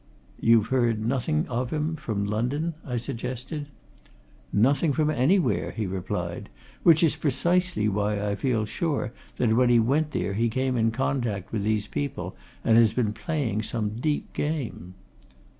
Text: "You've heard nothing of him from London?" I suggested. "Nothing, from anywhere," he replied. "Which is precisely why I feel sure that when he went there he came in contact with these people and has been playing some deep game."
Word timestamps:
"You've 0.39 0.65
heard 0.69 1.05
nothing 1.05 1.47
of 1.47 1.69
him 1.69 1.95
from 1.95 2.25
London?" 2.25 2.73
I 2.83 2.97
suggested. 2.97 3.67
"Nothing, 4.51 4.93
from 4.93 5.11
anywhere," 5.11 5.69
he 5.69 5.85
replied. 5.85 6.49
"Which 6.81 7.03
is 7.03 7.15
precisely 7.15 7.87
why 7.87 8.19
I 8.27 8.33
feel 8.33 8.65
sure 8.65 9.13
that 9.37 9.55
when 9.55 9.69
he 9.69 9.79
went 9.79 10.09
there 10.09 10.33
he 10.33 10.49
came 10.49 10.75
in 10.75 10.89
contact 10.89 11.51
with 11.51 11.61
these 11.61 11.85
people 11.85 12.35
and 12.65 12.79
has 12.79 12.93
been 12.93 13.13
playing 13.13 13.61
some 13.61 13.89
deep 13.89 14.33
game." 14.33 14.95